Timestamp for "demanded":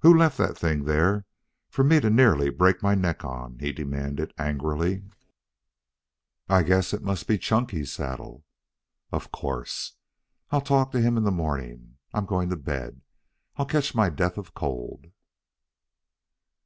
3.72-4.34